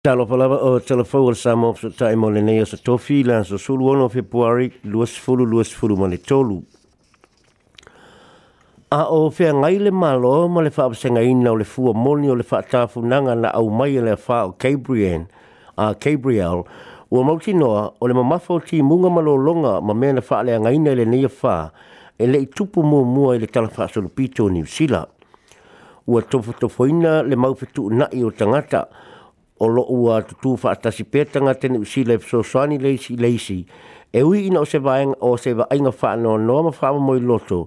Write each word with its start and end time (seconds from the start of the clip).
Talo 0.00 0.26
palava 0.28 0.62
o 0.62 0.78
telefo 0.78 1.18
o 1.26 1.32
sa 1.34 1.56
mo 1.56 1.74
so 1.74 1.88
tae 1.90 2.14
mo 2.14 2.28
le 2.30 2.38
nei 2.40 2.60
o 2.62 2.64
sa 2.64 2.76
tofi 2.78 3.24
la 3.26 3.42
so 3.42 3.58
sulu 3.58 3.88
ono 3.90 4.06
fe 4.08 4.22
puari 4.22 4.70
luas 4.86 5.18
fulu 5.18 5.42
luas 5.44 5.72
fulu 5.74 5.96
ma 5.98 6.06
tolu. 6.22 6.62
A 8.94 9.10
o 9.10 9.28
fe 9.30 9.50
ngai 9.50 9.78
le 9.82 9.90
malo 9.90 10.46
ma 10.48 10.60
le 10.62 10.70
faa 10.70 10.86
pasenga 10.94 11.18
ina 11.20 11.50
o 11.50 11.56
le 11.58 11.64
fua 11.64 11.92
moni 11.94 12.30
o 12.30 12.34
le 12.38 12.44
faa 12.44 12.62
tafu 12.62 13.00
nanga 13.02 13.34
na 13.34 13.48
au 13.50 13.70
mai 13.74 13.96
e 13.98 14.00
le 14.00 14.16
faa 14.16 14.46
o 14.46 14.52
Cabrian, 14.52 15.26
a 15.76 15.92
Cabriel, 15.98 16.62
ua 17.10 17.24
mauti 17.24 17.52
noa 17.52 17.92
o 17.98 18.06
le 18.06 18.14
mamafa 18.14 18.54
o 18.54 18.60
ti 18.60 18.80
munga 18.80 19.10
malolonga 19.10 19.82
ma 19.82 19.94
mea 19.94 20.12
na 20.12 20.20
faa 20.20 20.44
le 20.44 20.60
ngai 20.60 20.94
le 20.94 21.04
nei 21.06 21.24
a 21.24 21.28
faa 21.28 21.72
ele 22.16 22.38
le 22.38 22.46
itupu 22.46 22.84
mua 22.86 23.02
mua 23.02 23.34
i 23.34 23.40
le 23.40 23.46
talafa 23.48 23.88
sonopito 23.88 24.44
o 24.44 24.48
New 24.48 24.64
Zealand. 24.64 25.08
tofu 26.30 26.54
tofu 26.56 26.86
ina 26.86 27.20
le 27.24 27.34
maufetu 27.34 27.90
nai 27.90 28.22
o 28.22 28.30
tangata, 28.30 28.86
o 28.86 28.90
o 29.58 29.66
lo 29.68 29.84
ua 29.88 30.22
tutu 30.22 30.56
fa 30.56 30.70
atasi 30.72 31.04
petanga 31.04 31.54
tene 31.54 31.78
usi 31.78 32.04
le 32.04 32.18
so 32.20 32.42
soani 32.42 32.78
leisi 32.78 33.16
leisi 33.16 33.58
e 34.18 34.22
ui 34.22 34.46
ina 34.46 34.60
o 34.60 34.64
se 34.64 34.78
vaenga 34.78 35.16
o 35.20 35.30
se 35.36 35.50
vaenga 35.58 35.92
fa 35.92 36.10
no 36.16 36.36
noa 36.36 36.62
ma 36.62 36.70
fa 36.72 36.88
amamoi 36.88 37.20
loto 37.20 37.66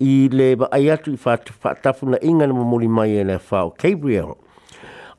i 0.00 0.28
le 0.32 0.54
vaai 0.60 0.90
atu 0.90 1.12
i 1.12 1.16
fa 1.16 1.36
tafuna 1.82 2.16
inga 2.28 2.46
mo 2.48 2.54
mamuli 2.62 2.88
mai 2.96 3.12
e 3.20 3.24
le 3.24 3.38
fa 3.38 3.64
o 3.66 3.70
Gabriel 3.82 4.36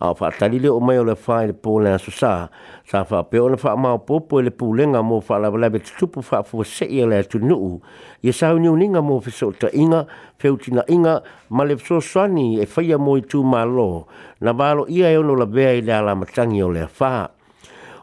a 0.04 0.16
fa 0.16 0.32
tali 0.32 0.58
le 0.60 0.68
o 0.68 0.80
mai 0.80 0.98
o 0.98 1.04
le 1.04 1.16
fai 1.16 1.46
le 1.48 1.54
pole 1.54 1.92
a 1.94 1.98
susa 2.00 2.50
sa 2.90 3.04
fa 3.06 3.22
pe 3.24 3.38
e 3.38 3.40
o 3.40 3.48
le 3.50 3.58
fa 3.58 3.76
ma 3.78 3.96
po 4.00 4.20
po 4.26 4.40
le 4.42 4.50
pulenga 4.50 5.02
mo 5.04 5.20
fa 5.22 5.38
la 5.38 5.50
le 5.52 5.70
bet 5.70 5.86
supu 5.86 6.22
fa 6.24 6.42
fo 6.42 6.64
se 6.64 6.86
ia 6.86 7.06
le 7.06 7.22
tu 7.26 7.38
nu 7.38 7.80
ye 8.22 8.32
sa 8.32 8.50
ni 8.58 8.68
uninga 8.68 9.02
mo 9.02 9.20
fe 9.22 9.30
so 9.30 9.52
ta 9.54 9.70
inga 9.74 10.08
fe 10.38 10.50
utina 10.50 10.82
inga 10.88 11.22
ma 11.50 11.64
le 11.64 11.78
so 11.78 12.00
swani 12.00 12.58
e 12.60 12.66
fa 12.66 12.82
ia 12.82 12.98
mo 12.98 13.16
i 13.16 13.22
tu 13.22 13.44
ma 13.44 13.64
lo 13.64 14.08
na 14.42 14.54
ba 14.54 14.74
lo 14.74 14.90
ia 14.90 15.08
e 15.12 15.18
ono 15.18 15.36
la 15.36 15.46
be 15.46 15.68
ai 15.68 15.82
le 15.82 15.94
ala 15.94 16.16
ma 16.16 16.26
tangi 16.26 16.64
o 16.64 16.70
le 16.72 16.88
fa 16.92 17.30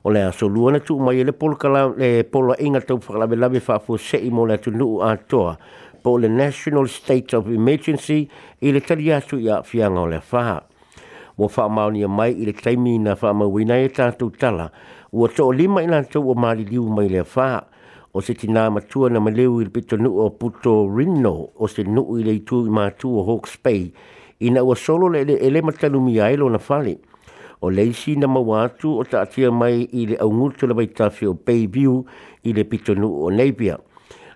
o 0.02 0.10
le 0.10 0.22
aso 0.22 0.46
luana 0.46 0.78
tu 0.78 1.00
mai 1.02 1.18
e 1.18 1.24
le 1.24 1.32
pol 1.32 1.56
kala 1.56 1.92
le 1.96 2.22
pol 2.22 2.54
inga 2.58 2.80
tau 2.80 3.00
fa 3.00 3.18
la 3.18 3.26
be 3.26 3.34
la 3.34 3.48
be 3.50 3.58
fa 3.58 3.80
fo 3.80 3.96
se 3.96 4.16
i 4.16 4.30
mo 4.30 4.44
le 4.46 4.56
tu 4.60 4.70
nu 4.70 5.00
a 5.02 5.16
toa 5.16 5.58
po 6.00 6.16
le 6.16 6.28
national 6.28 6.86
state 6.86 7.34
of 7.34 7.48
emergency 7.50 8.22
i 8.62 8.70
le 8.70 8.80
tali 8.80 9.12
atu 9.12 9.36
ya 9.42 9.62
fianga 9.66 9.98
ole 10.00 10.22
le 10.22 10.22
mo 11.38 11.48
fa 11.48 11.68
maoni 11.68 12.06
mai 12.06 12.32
ile 12.32 12.52
taimi 12.52 12.98
na 12.98 13.14
fa 13.16 13.30
ma 13.38 13.46
wina 13.46 13.78
e 13.84 13.88
ta 13.88 14.10
tu 14.18 14.26
tala 14.30 14.66
o 15.12 15.26
to 15.28 15.52
lima 15.52 15.82
ina 15.82 16.02
to 16.04 16.20
o 16.30 16.34
mali 16.34 16.64
liu 16.64 16.84
mai 16.96 17.06
le 17.14 17.22
fa 17.24 17.62
o 18.14 18.20
se 18.20 18.34
tina 18.34 18.70
matua 18.70 19.08
na 19.10 19.20
maleu 19.20 19.60
ile 19.62 19.70
pito 19.70 19.96
nu 19.98 20.10
o 20.18 20.30
puto 20.30 20.88
rinno 20.96 21.48
o 21.62 21.66
se 21.66 21.82
nu 21.84 22.18
ile 22.18 22.38
tu 22.44 22.64
ma 22.76 22.90
tu 22.90 23.08
o 23.18 23.22
hawks 23.22 23.54
bay 23.64 23.92
ina 24.40 24.62
o 24.64 24.74
solo 24.74 25.08
le 25.08 25.20
ele 25.22 25.58
e 25.58 25.62
matalu 25.62 26.00
mi 26.00 26.18
ailo 26.20 26.50
na 26.50 26.58
fale 26.58 26.98
o 27.60 27.70
leisi 27.70 28.16
na 28.16 28.26
tu 28.78 28.98
o 28.98 29.02
ta 29.04 29.20
atia 29.22 29.50
mai 29.52 29.86
ile 29.92 30.16
au 30.16 30.32
ngutu 30.34 30.66
la 30.66 30.74
vaitafi 30.74 31.26
o 31.26 31.34
bay 31.46 31.66
view 31.66 32.04
ile 32.42 32.64
pito 32.64 32.94
nu 32.94 33.06
o 33.22 33.30
nebia 33.30 33.78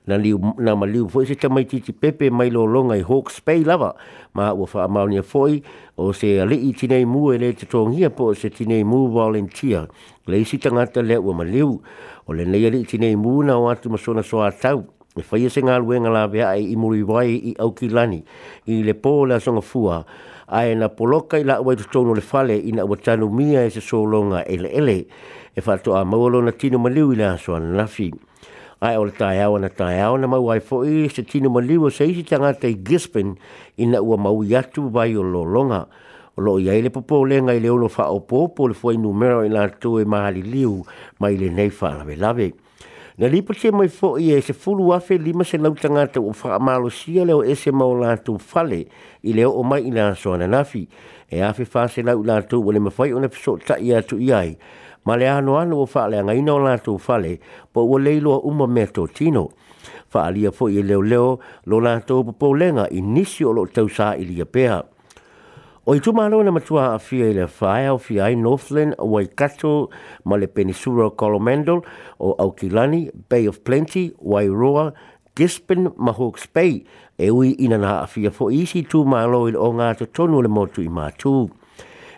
na 0.07 0.19
liu 0.19 0.35
na 0.59 0.75
ma 0.75 0.83
liu 0.87 1.07
foi 1.09 1.27
se 1.27 1.37
chama 1.41 1.63
titi 1.65 1.93
pepe 1.95 2.27
mai 2.31 2.51
lo 2.51 2.65
longa 2.67 2.97
i 2.99 3.03
hawks 3.07 3.39
bay 3.41 3.63
lava 3.63 3.95
ma 4.35 4.51
wo 4.53 4.67
fa 4.67 4.85
amauni 4.91 5.23
foi 5.23 5.63
o 5.97 6.11
se 6.13 6.41
ali 6.43 6.59
i 6.69 6.73
tine 6.75 7.05
mu 7.07 7.31
ele 7.33 7.53
te 7.55 7.67
tongia 7.71 8.11
po 8.11 8.35
se 8.35 8.51
tine 8.51 8.83
mu 8.85 9.07
volunteer 9.09 9.87
le 10.27 10.43
si 10.45 10.59
tangata 10.59 11.03
le 11.07 11.17
wa 11.23 11.35
maliu 11.35 11.79
o 12.27 12.33
le 12.35 12.43
nei 12.45 12.67
ali 12.67 12.83
tine 12.85 13.15
mu 13.17 13.43
na 13.47 13.59
wa 13.59 13.75
tu 13.79 13.91
masona 13.95 14.23
so 14.27 14.43
atau 14.43 14.83
e 15.17 15.23
fai 15.23 15.45
e 15.47 15.51
se 15.51 15.63
ngal 15.63 15.83
wenga 15.87 16.11
la 16.11 16.27
vea 16.27 16.49
ai 16.51 16.67
i 16.67 16.75
muri 16.77 17.03
wai 17.07 17.31
i 17.55 17.55
aukilani 17.59 18.25
i 18.67 18.83
le 18.83 18.95
po 18.99 19.23
la 19.27 19.39
songa 19.39 19.61
fua 19.63 20.03
ai 20.51 20.75
na 20.75 20.89
poloka 20.91 21.39
i 21.39 21.45
la 21.47 21.61
wai 21.63 21.77
tu 21.79 21.87
tono 21.89 22.11
le 22.15 22.21
fale 22.27 22.57
i 22.59 22.73
na 22.75 22.83
watanu 22.85 23.31
mia 23.31 23.63
e 23.71 23.71
se 23.71 23.79
so 23.81 24.03
longa 24.03 24.43
ele 24.51 24.67
ele 24.75 25.07
e 25.55 25.61
fa 25.63 25.77
fatu 25.79 25.95
a 25.95 26.03
lo 26.03 26.43
na 26.43 26.51
tino 26.51 26.79
maliu 26.83 27.13
i 27.15 27.15
la 27.17 27.37
so 27.39 27.55
na 27.59 27.87
fi 27.87 28.11
ai 28.83 28.97
o 28.99 29.05
le 29.07 29.13
taeao 29.15 29.59
na 29.63 29.69
taeao 29.71 30.17
na 30.19 30.27
mauai 30.27 30.59
foʻi 30.59 31.07
se 31.15 31.23
tino 31.23 31.47
maliu 31.55 31.85
o 31.87 31.91
se 31.91 32.05
isi 32.11 32.25
tagata 32.27 32.67
i 32.67 32.75
gisban 32.75 33.37
ina 33.79 34.01
ua 34.03 34.17
maui 34.19 34.57
atu 34.59 34.89
vai 34.91 35.15
o 35.17 35.23
lologa 35.23 35.87
o 36.37 36.43
loo 36.43 36.59
iai 36.59 36.83
le 36.83 36.91
popolega 36.91 37.55
i 37.55 37.61
le 37.63 37.71
olo 37.71 37.87
faaopoopo 37.89 38.63
o 38.67 38.69
le 38.75 38.75
fuai 38.75 38.97
numero 38.99 39.45
i 39.47 39.49
latou 39.49 40.01
e 40.03 40.05
maaliliu 40.05 40.83
mai 41.23 41.37
le 41.39 41.47
lenei 41.47 41.71
faalavelave 41.71 42.51
na 43.23 43.27
lipotie 43.31 43.71
mai 43.71 43.87
foʻi 43.87 44.35
e 44.35 44.41
se 44.43 44.53
fulu 44.53 44.91
afe 44.93 45.15
lima 45.17 45.45
se 45.47 45.59
lau 45.63 45.75
tagata 45.79 46.19
ua 46.19 46.33
faamalosia 46.35 47.23
le 47.25 47.35
o 47.39 47.45
ese 47.47 47.71
e 47.71 47.73
mau 47.73 47.95
o 47.95 48.01
latou 48.03 48.35
fale 48.39 48.83
i 49.23 49.31
le 49.33 49.45
oo 49.47 49.63
mai 49.63 49.87
i 49.87 49.93
lasoananafi 49.95 50.89
e 51.31 51.39
afe 51.41 51.63
faselau 51.65 52.19
i 52.27 52.27
latou 52.27 52.59
wale 52.67 52.81
le 52.83 52.91
mafai 52.91 53.15
ona 53.15 53.29
fesootaʻi 53.31 53.95
atu 53.95 54.19
i 54.19 54.33
ai 54.35 54.57
ma 55.05 55.17
le 55.17 55.27
anu 55.29 55.57
anu 55.59 55.77
o 55.83 55.87
whaale 55.87 56.19
anga 56.21 56.35
ina 56.35 56.55
o 56.55 56.59
lātou 56.63 57.01
whale, 57.09 57.39
po 57.73 57.85
ua 57.87 57.99
leilo 58.01 58.37
a 58.37 58.41
uma 58.47 58.67
mea 58.67 58.87
tō 58.87 59.09
tino. 59.15 59.49
Whaalia 60.15 60.53
fo 60.53 60.69
i 60.71 60.83
leo 60.85 61.01
leo, 61.03 61.39
lo 61.67 61.81
lātou 61.81 62.35
po 62.39 62.53
lenga 62.55 62.85
i 62.93 63.01
nisi 63.01 63.45
o 63.49 63.53
lo 63.57 63.65
tau 63.67 63.89
sā 63.91 64.13
ili 64.21 64.41
a 64.43 64.47
pēha. 64.47 64.83
O 65.87 65.97
i 65.99 66.01
tumalo 66.05 66.45
na 66.47 66.53
matua 66.55 66.93
a 66.93 66.99
fia 67.03 67.33
i 67.33 67.35
le 67.35 67.49
whae 67.59 67.89
o 67.91 67.97
fia 67.99 68.29
i 68.31 68.37
Northland, 68.39 68.95
Waikato, 69.01 69.91
ma 70.25 70.37
le 70.39 70.47
Peninsula 70.47 71.09
Colomandol, 71.11 71.81
o 72.21 72.37
Aukilani, 72.39 73.09
Bay 73.29 73.47
of 73.47 73.65
Plenty, 73.65 74.11
Wairoa, 74.23 74.93
Gisborne, 75.35 75.91
Mahawks 75.99 76.47
Bay, 76.55 76.85
e 77.19 77.31
ui 77.31 77.57
inana 77.59 77.83
na 77.83 77.97
a 78.05 78.07
fia 78.07 78.31
fo 78.31 78.49
isi 78.55 78.85
tumalo 78.85 79.49
i 79.51 79.57
le 79.57 79.59
o 79.59 79.73
ngā 79.75 79.91
te 79.99 80.07
tonu 80.07 80.43
le 80.45 80.49
motu 80.61 80.87
i 80.87 80.93
mātuu 80.93 81.49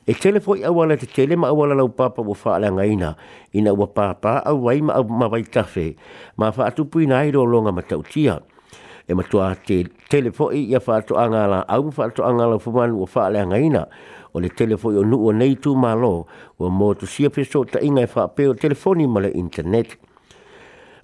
e 0.06 0.12
tele 0.14 0.40
foi 0.40 0.60
a 0.62 0.68
wala 0.70 0.96
te 1.00 1.06
tele 1.08 1.32
ma 1.36 1.48
wala 1.50 1.72
lau 1.74 1.88
papa 1.88 2.20
wa 2.22 2.34
fa 2.36 2.54
ala 2.60 2.68
ngaina 2.72 3.14
ina 3.56 3.72
wa 3.72 3.86
papa 3.88 4.42
a 4.44 4.52
wai 4.52 4.82
ma 4.84 5.00
ma 5.02 5.26
wai 5.32 5.40
tafe 5.48 5.96
ma 6.36 6.50
fa 6.52 6.68
tu 6.76 6.84
pui 6.88 7.06
nai 7.08 7.30
ro 7.32 7.42
longa 7.48 7.72
ma 7.72 7.80
tau 7.80 8.04
e 9.06 9.12
ma 9.16 9.22
tu 9.22 9.40
a 9.40 9.56
te 9.56 9.84
tele 10.12 10.28
foi 10.30 10.68
ia 10.68 10.80
fa 10.80 11.00
tu 11.00 11.16
anga 11.16 11.64
au 11.68 11.90
fa 11.90 12.10
tu 12.12 12.20
anga 12.22 12.52
fuman 12.60 12.92
wa 12.92 13.06
fa 13.06 13.28
ala 13.32 13.46
ngaina 13.48 13.88
o 14.36 14.40
le 14.40 14.48
tele 14.48 14.76
foi 14.76 14.96
o 15.00 15.02
nu 15.02 15.16
o 15.16 15.30
nei 15.32 15.56
ma 15.82 15.94
lo 15.94 16.26
wa 16.60 16.68
mo 16.68 16.92
tu 16.94 17.06
sia 17.06 17.30
peso 17.30 17.64
ta 17.64 17.80
inga 17.80 18.06
fa 18.06 18.28
e 18.28 18.28
pe 18.36 18.48
o 18.48 18.52
telefoni 18.52 19.06
ma 19.08 19.20
le 19.24 19.32
internet 19.32 19.96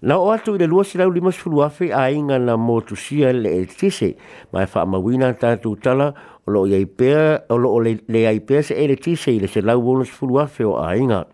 Na 0.02 0.16
o 0.16 0.30
atu 0.32 0.54
i 0.56 0.58
le 0.58 0.64
lua 0.66 0.80
sirau 0.82 1.10
lima 1.12 1.28
sifulu 1.32 1.58
afe 1.62 1.90
a 1.92 2.06
inga 2.10 2.38
na 2.40 2.54
motu 2.56 2.96
sia 2.96 3.32
le 3.36 3.50
e 3.60 3.64
tise 3.66 4.14
ma 4.50 4.62
e 4.62 4.66
wha 4.74 4.84
mawina 4.88 5.28
tātou 5.36 5.76
tala 5.76 6.14
o 6.48 6.52
lo 6.54 6.62
i 6.66 6.72
aipea 6.72 7.42
o 7.52 7.58
lo 7.60 7.74
le, 7.84 7.98
le 8.08 8.24
aipea 8.30 8.62
se 8.64 8.78
e 8.80 8.86
le 8.88 8.96
tise 8.96 9.28
i 9.34 9.38
le 9.42 9.46
se 9.48 9.60
lau 9.60 9.82
wono 9.84 10.04
sifulu 10.08 10.40
afe 10.40 10.64
o 10.64 10.78
a 10.80 10.94
inga. 10.96 11.26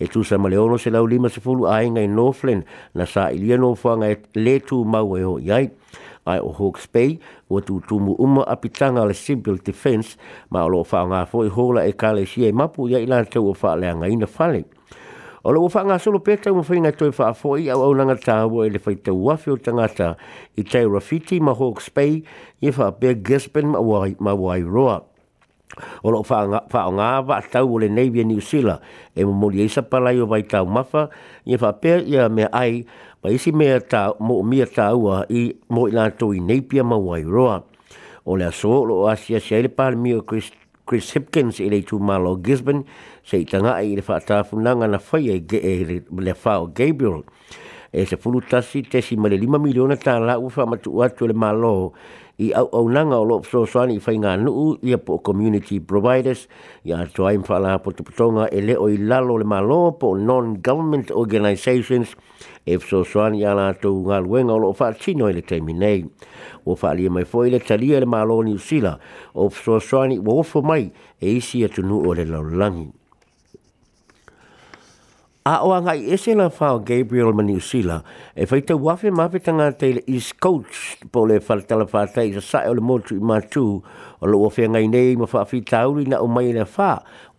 E 0.00 0.08
tu 0.08 0.24
sa 0.24 0.38
male 0.40 0.56
se 0.78 0.88
lau 0.90 1.04
lima 1.06 1.28
sifulu 1.28 1.68
a 1.68 1.82
inga 1.84 2.00
i 2.00 2.08
Northland 2.08 2.64
na 2.94 3.04
sa 3.04 3.28
ilia 3.30 3.58
no 3.58 3.74
fuanga 3.74 4.08
e 4.08 4.16
le 4.40 4.56
tu 4.64 4.84
mau 4.88 5.12
e 5.18 5.22
o 5.24 5.36
iai. 5.38 5.68
Ai 6.24 6.38
o 6.40 6.48
Hawke's 6.48 6.86
Bay 6.88 7.20
o 7.50 7.60
tu 7.60 7.82
tumu 7.88 8.16
uma 8.16 8.40
apitanga 8.48 9.04
le 9.04 9.12
civil 9.12 9.60
defence 9.60 10.16
ma 10.48 10.64
o 10.64 10.68
lo 10.68 10.82
fa 10.82 11.04
fo 11.26 11.44
i 11.44 11.48
hola 11.48 11.84
e 11.84 11.92
kale 11.92 12.24
si 12.24 12.46
e 12.48 12.52
mapu 12.52 12.88
ia 12.88 13.04
ilan 13.04 13.28
tau 13.28 13.50
o 13.50 13.52
fa 13.52 13.76
le 13.76 13.86
anga 13.90 14.08
ina 14.08 14.26
falek. 14.26 14.77
O 15.46 15.52
le 15.54 15.58
wafanga 15.62 15.98
solo 16.02 16.18
peta 16.18 16.50
ma 16.52 16.62
whaina 16.66 16.90
toi 16.90 17.10
wha 17.14 17.28
afoi 17.30 17.70
au 17.70 17.82
au 17.86 17.94
langa 17.94 18.16
tāua 18.18 18.66
e 18.66 18.70
le 18.74 18.80
whaita 18.84 19.12
wafio 19.14 19.56
tangata 19.56 20.16
i 20.58 20.64
tei 20.66 20.82
rafiti 20.84 21.38
ma 21.40 21.54
Hawke's 21.54 21.86
Bay 21.94 22.24
e 22.60 22.70
wha 22.74 22.90
bea 22.90 23.14
Gisbane 23.14 23.68
ma, 23.70 23.78
wai, 23.78 24.16
ma 24.18 24.32
wai 24.34 24.62
roa. 24.62 25.04
O 26.02 26.10
loko 26.10 26.34
wha 26.34 26.86
o 26.88 26.92
ngāwa 26.92 27.36
a 27.38 27.42
tau 27.46 27.70
o 27.72 27.78
le 27.78 27.88
Navy 27.88 28.24
New 28.24 28.40
Zealand 28.42 28.80
e 29.14 29.24
mo 29.24 29.32
mori 29.32 29.62
eisa 29.62 29.82
palai 29.82 30.18
o 30.20 30.26
vai 30.26 30.42
tau 30.42 30.66
mafa 30.66 31.06
i 31.46 31.54
e 31.54 31.58
wha 31.62 31.72
pea 31.72 32.02
ia 32.02 32.28
mea 32.28 32.50
ai 32.52 32.82
ma 33.22 33.30
isi 33.30 33.52
mea 33.54 33.78
tā 33.78 34.02
mo 34.18 34.42
mea 34.42 34.66
tāua 34.66 35.22
i 35.30 35.44
mo 35.70 35.86
i 35.86 35.94
nātou 35.94 36.34
i 36.34 36.42
neipia 36.50 36.82
ma 36.82 36.98
wai 36.98 37.22
roa. 37.22 37.60
O 38.26 38.34
le 38.36 38.50
aso 38.50 38.82
lo 38.84 39.04
asia 39.08 39.38
sel 39.40 39.70
pal 39.70 39.94
mio 39.96 40.18
Christ 40.26 40.58
Chris 40.88 41.12
Hipkins 41.14 41.58
i 41.60 41.68
le 41.68 41.82
tu 41.84 41.98
malo 41.98 42.38
Gisborne 42.44 42.84
se 43.24 43.36
i 43.42 43.44
tanga 43.44 43.74
i 43.84 43.92
le 43.98 44.02
whaata 44.08 44.42
funanga 44.50 44.88
na 44.88 45.00
whai 45.06 45.28
e 45.28 46.04
le 46.28 46.34
whao 46.44 46.70
Gabriel 46.80 47.22
e 48.00 48.06
se 48.06 48.16
fulu 48.16 48.40
tasi 48.40 48.82
te 48.84 49.02
si 49.02 49.16
male 49.16 49.36
lima 49.36 49.58
miliona 49.58 49.96
ta 49.96 50.14
la 50.20 50.36
ufa 50.38 50.62
matu 50.70 51.02
atu 51.02 51.26
le 51.26 51.34
malo 51.34 51.92
i 52.38 52.52
au 52.54 52.68
au 52.78 52.84
nanga 52.94 53.18
o 53.18 53.24
lop 53.26 53.42
so 53.50 53.66
soani 53.66 53.96
i 53.98 53.98
whainga 54.04 54.36
nuu 54.38 54.66
i 54.86 54.92
apu 54.94 55.16
o 55.18 55.18
community 55.26 55.76
providers 55.92 56.40
i 56.86 56.92
a 56.94 57.00
toa 57.14 57.32
im 57.34 57.42
whala 57.48 57.74
po 57.82 57.90
te 57.90 58.06
putonga 58.06 58.44
e 58.54 58.60
leo 58.62 58.86
i 58.88 58.96
lalo 59.10 59.34
le 59.42 59.44
malo 59.54 59.80
po 59.98 60.14
non-government 60.14 61.10
organisations 61.22 62.14
e 62.70 62.78
so 62.78 63.02
soani 63.02 63.42
i 63.42 63.44
ala 63.50 63.66
atu 63.74 63.90
ngā 64.06 64.22
luenga 64.26 64.54
o 64.54 64.62
lop 64.62 64.78
wha 64.84 64.92
chino 65.02 65.26
i 65.26 65.34
le 65.34 65.42
teimi 65.50 65.74
nei 65.74 66.06
o 66.70 66.78
wha 66.78 66.94
lia 66.94 67.10
mai 67.10 67.26
fo 67.26 67.42
i 67.42 67.50
le 67.50 67.58
talia 67.58 67.98
le 67.98 68.06
malo 68.06 68.38
ni 68.46 68.54
usila 68.62 68.94
o 69.34 69.50
so 69.50 69.82
soani 69.90 70.22
i 70.22 70.22
wofo 70.22 70.62
mai 70.62 70.86
e 71.18 71.34
isi 71.42 71.64
atu 71.66 71.82
nuu 71.82 72.06
o 72.06 72.14
le 72.14 72.30
laulangi. 72.30 72.92
A 75.48 75.54
o 75.64 75.70
anga 75.72 75.94
i 75.96 76.10
ese 76.12 76.34
la 76.36 76.50
whao 76.50 76.78
Gabriel 76.86 77.32
Mani 77.32 77.54
Usila, 77.56 78.02
e 78.36 78.44
whai 78.50 78.58
tau 78.68 78.76
wafe 78.84 79.08
mawe 79.10 79.32
te 79.78 79.92
le 79.94 80.02
East 80.06 80.38
Coast 80.44 81.06
po 81.12 81.22
le 81.24 81.38
whaletala 81.40 81.86
whātai 81.88 82.26
i 82.28 82.34
sa 82.36 82.42
sae 82.44 82.68
o 82.68 82.74
le 82.76 82.84
motu 82.84 83.16
i 83.16 83.22
mātū, 83.30 83.62
o 84.20 84.28
lo 84.28 84.42
ofe 84.44 84.66
ngai 84.68 84.84
nei 84.92 85.14
ma 85.16 85.24
wha 85.24 85.44
tauri 85.70 86.04
na 86.06 86.18
o 86.20 86.26
mai 86.28 86.52
le 86.52 86.66
wha, 86.68 86.90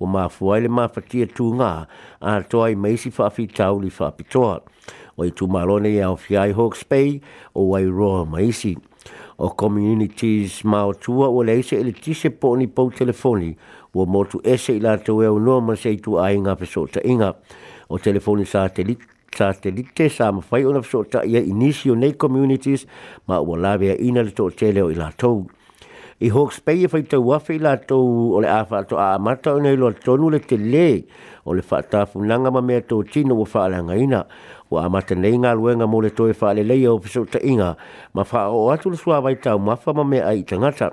o 0.02 0.08
ma 0.10 0.26
fuai 0.28 0.64
le 0.66 0.70
mā 0.74 0.88
whatia 0.90 1.28
tū 1.30 1.52
ngā, 1.62 1.72
a 2.22 2.40
toa 2.50 2.72
i 2.72 2.76
meisi 2.86 3.12
wha 3.14 3.30
awhi 3.30 3.46
tauri 3.46 3.94
wha 4.00 4.10
pitoa. 4.18 4.56
O 5.16 5.28
i 5.28 5.32
tū 5.32 5.46
mālone 5.46 5.94
i 5.94 6.02
au 6.02 6.18
fiai 6.18 6.52
Hawke's 6.58 6.82
Bay, 6.84 7.22
o 7.54 7.70
wai 7.76 7.86
roa 7.86 8.26
maisi. 8.26 8.74
O 9.38 9.50
communities 9.52 10.64
mao 10.66 10.94
tua 10.98 11.30
o 11.30 11.44
le 11.46 11.62
eise 11.62 11.76
ele 11.78 11.94
tise 11.94 12.32
po 12.42 12.56
ni 12.58 12.66
pou 12.66 12.90
telefoni, 12.90 13.54
o 13.94 14.06
motu 14.08 14.42
ese 14.44 14.80
i 14.80 14.82
lātou 14.82 15.22
e 15.22 15.30
o 15.30 15.38
noma 15.38 15.78
se 15.78 15.94
i 15.94 16.02
tū 16.02 16.18
ainga 16.18 16.56
pe 16.58 16.66
sota 16.66 17.06
inga. 17.06 17.36
Ainga 17.36 17.36
o 17.90 17.98
telefoni 17.98 18.46
satelit 18.46 19.02
satelite 19.36 20.10
sa 20.10 20.32
mawhai 20.32 20.64
o 20.66 20.72
na 20.74 20.82
fso 20.82 21.04
ta 21.10 21.22
ia 21.26 21.40
inisio 21.42 21.96
nei 21.98 22.14
communities 22.14 22.86
ma 23.26 23.40
ua 23.42 23.58
lawe 23.58 23.90
a 23.92 23.96
ina 23.98 24.22
le 24.24 24.32
tō 24.34 24.50
tele 24.58 24.82
o 24.82 24.90
i 24.90 24.96
lātou. 24.98 25.48
I 26.20 26.28
hōks 26.36 26.58
pei 26.68 26.82
e 26.84 26.90
whai 26.92 27.02
tau 27.08 27.24
wafi 27.24 27.56
i 27.58 27.62
lātou 27.64 28.36
o 28.36 28.42
le 28.44 28.50
āwha 28.52 28.82
ato 28.84 28.98
a 29.00 29.14
amata 29.18 29.54
o 29.56 29.62
nei 29.64 29.78
loa 29.80 29.94
tonu 29.94 30.28
le 30.34 30.42
te 30.44 30.58
le 30.58 30.88
o 31.48 31.56
le 31.58 31.64
whaatafu 31.66 32.22
nanga 32.28 32.52
ma 32.52 32.62
mea 32.62 32.82
tō 32.84 32.98
tino 33.10 33.38
wa 33.40 33.48
whaalanga 33.48 33.96
ina 33.98 34.26
o 34.70 34.82
amata 34.84 35.16
nei 35.16 35.38
ngā 35.40 35.54
luenga 35.58 35.88
mō 35.90 36.02
le 36.04 36.12
tō 36.14 36.28
e 36.30 36.36
whaale 36.38 36.66
leia 36.68 36.92
o 36.94 37.00
fso 37.08 37.24
ta 37.26 37.40
inga 37.42 37.72
ma 38.20 38.28
wha 38.32 38.44
o 38.54 38.68
atu 38.74 38.92
le 38.94 38.98
suawai 39.00 39.38
tau 39.42 39.58
mawha 39.64 39.94
ma 39.94 40.04
mea 40.04 40.26
a 40.30 40.36
i 40.38 40.44
tangata 40.44 40.92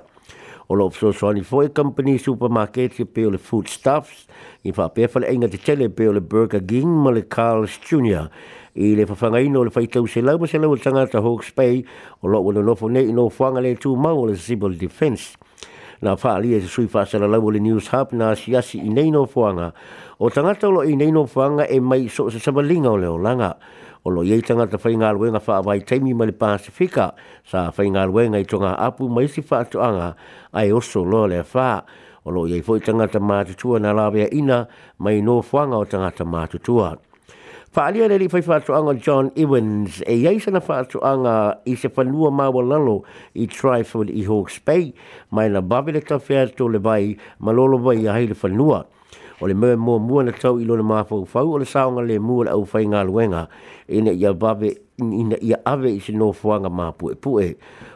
o 0.69 0.75
lo 0.75 0.89
so 0.91 1.11
so 1.13 1.31
ni 1.31 1.41
foi 1.43 1.69
company 1.69 2.17
supermarket 2.19 2.99
ye 2.99 3.05
pe 3.05 3.23
le 3.31 3.37
food 3.39 3.69
stuffs 3.71 4.27
i 4.67 4.71
fa 4.75 4.89
pe 4.91 5.07
fa 5.07 5.23
inga 5.31 5.47
te 5.47 5.57
tele 5.63 5.87
pe 5.89 6.11
le 6.11 6.19
burger 6.19 6.59
king 6.67 6.87
ma 7.03 7.11
le 7.15 7.21
carls 7.23 7.79
junior 7.87 8.27
i 8.75 8.91
le 8.95 9.05
fa 9.07 9.15
fanga 9.15 9.39
ino 9.39 9.63
le 9.63 9.71
fai 9.71 9.87
tau 9.87 10.05
se 10.07 10.19
lau 10.21 10.43
se 10.45 10.57
lau 10.59 10.75
tanga 10.75 11.07
ta 11.07 11.23
hawk 11.23 11.43
spay 11.47 11.83
o 12.21 12.27
lo 12.27 12.41
wala 12.43 12.61
no 12.61 12.75
fo 12.75 12.87
nei 12.89 13.07
fanga 13.31 13.61
le 13.63 13.75
tu 13.77 13.95
mau 13.95 14.25
le 14.27 14.35
civil 14.35 14.75
defense 14.77 15.37
na 16.01 16.15
fa 16.17 16.35
ali 16.35 16.53
e 16.53 16.59
sui 16.61 16.87
fa 16.87 17.05
sala 17.05 17.27
lau 17.27 17.49
le 17.49 17.59
news 17.59 17.87
hub 17.93 18.11
na 18.11 18.35
si 18.35 18.53
asi 18.53 18.77
i 18.77 18.89
nei 18.89 19.09
no 19.09 19.25
fanga 19.25 19.71
o 20.19 20.29
tanga 20.29 20.53
tau 20.55 20.71
lo 20.71 20.83
i 20.83 20.95
nei 20.95 21.11
no 21.11 21.25
fanga 21.25 21.63
e 21.65 21.79
mai 21.79 22.09
so 22.09 22.29
se 22.29 22.39
sabalinga 22.39 22.91
o 22.91 22.97
le 22.97 23.07
o 23.07 23.17
langa 23.17 23.55
o 24.07 24.09
lo 24.09 24.23
yei 24.23 24.41
tanga 24.41 24.65
ta 24.71 24.77
whainga 24.79 25.09
alwe 25.11 25.27
nga 25.31 25.41
wha 25.45 25.55
awai 25.59 25.81
teimi 25.83 26.13
ma 26.15 26.23
le 26.25 26.33
sa 27.49 27.67
whainga 27.75 28.01
alwe 28.07 28.27
nga 28.31 28.39
i 28.39 28.45
tonga 28.47 28.71
apu 28.79 29.09
mai 29.11 29.27
si 29.27 29.41
wha 29.41 29.65
anga 29.87 30.15
ai 30.53 30.71
oso 30.71 31.03
lo 31.03 31.25
le 31.27 31.43
wha 31.43 31.83
o 32.23 32.31
lo 32.31 32.47
yei 32.47 32.61
fwoi 32.63 32.79
tanga 32.79 33.07
ta 33.07 33.19
mātutua 33.19 33.79
na 33.83 33.91
lawea 33.91 34.31
ina 34.31 34.65
mai 34.99 35.19
no 35.21 35.41
whanga 35.43 35.75
o 35.75 35.83
tanga 35.85 36.11
ta 36.11 36.23
mātutua. 36.23 36.95
Whaalia 37.75 38.07
le 38.09 38.17
li 38.17 38.25
whai 38.31 38.41
whātuanga 38.41 38.95
John 39.05 39.29
Ewens 39.35 39.99
e 40.07 40.15
yei 40.23 40.39
sana 40.41 40.63
whātuanga 40.65 41.59
i 41.69 41.75
se 41.77 41.91
whanua 41.93 42.31
māua 42.33 42.63
lalo 42.65 43.03
i 43.37 43.45
Tryford 43.45 44.07
i 44.09 44.23
Hawke's 44.25 44.55
Bay 44.63 44.93
mai 45.31 45.45
na 45.51 45.59
bawele 45.61 45.99
ta 46.01 46.15
whea 46.17 46.47
tō 46.47 46.65
le 46.73 46.79
vai 46.79 47.17
ma 47.39 47.51
lolo 47.51 47.77
vai 47.77 48.05
a 48.07 48.15
hei 48.17 48.31
whanua 48.33 48.85
o 49.39 49.47
le 49.47 49.53
mea 49.53 49.75
mua 49.77 49.99
mua 49.99 50.23
na 50.23 50.31
tau 50.31 50.57
ilo 50.59 50.77
na 50.77 50.83
mafau 50.83 51.25
fau 51.25 51.53
o 51.53 51.57
le 51.57 51.65
saonga 51.65 52.01
le 52.01 52.19
mua 52.19 52.45
le 52.45 52.49
au 52.51 52.65
fai 52.65 52.85
ngā 52.85 53.03
luenga 53.05 53.47
ina 53.87 54.11
ia 54.11 54.33
bave 54.33 54.71
ina 54.97 55.37
ia 55.41 55.57
ave 55.65 55.89
i 55.93 55.99
se 56.01 56.11
no 56.13 56.31
fuanga 56.33 56.69
mā 56.73 56.91
pue 56.97 57.13
pue 57.15 57.53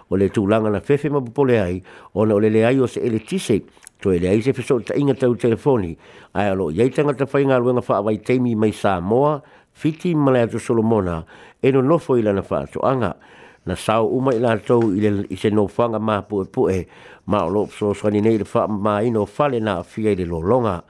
o 0.10 0.16
le 0.18 0.28
tūlanga 0.30 0.70
na 0.72 0.80
fefe 0.80 1.10
ma 1.10 1.22
pupole 1.22 1.58
ai 1.60 1.82
o 2.14 2.26
na 2.26 2.36
o 2.36 2.40
le 2.40 2.50
le 2.50 2.62
ai 2.68 2.78
o 2.80 2.88
se 2.88 3.00
ele 3.02 3.20
tise 3.20 3.62
to 4.02 4.12
ele 4.14 4.30
ai 4.30 4.42
se 4.42 4.54
fesot 4.54 4.86
ta 4.86 4.94
inga 4.94 5.14
tau 5.14 5.34
telefoni 5.36 5.96
ai 6.34 6.48
alo 6.54 6.70
iei 6.72 6.90
tanga 6.94 7.14
ta 7.18 7.26
fai 7.26 7.42
ngā 7.46 7.58
luenga 7.58 7.82
wha 7.90 7.98
awai 7.98 8.18
teimi 8.22 8.54
mai 8.56 8.70
sā 8.70 9.02
moa 9.02 9.42
fiti 9.74 10.14
malaya 10.14 10.48
tu 10.48 10.60
solomona 10.60 11.24
eno 11.62 11.82
nofo 11.82 12.18
ila 12.22 12.34
na 12.34 12.42
fatu 12.46 12.86
anga 12.86 13.16
na 13.66 13.76
sao 13.76 14.06
uma 14.08 14.30
ila 14.36 14.58
tau 14.60 14.94
i 14.94 15.36
se 15.36 15.50
no 15.50 15.66
fanga 15.68 15.98
ma 16.00 16.22
e 16.22 16.46
pu 16.52 16.70
e 16.70 16.86
ma 17.26 17.44
lo 17.50 17.66
so 17.66 17.94
so 17.94 18.10
ni 18.10 18.22
nei 18.22 18.38
fa 18.44 18.68
ma 18.68 19.00
ino 19.02 19.26
fale 19.26 19.60
na 19.60 19.82
fia 19.82 20.12
ile 20.14 20.26
lo 20.26 20.40
longa 20.40 20.84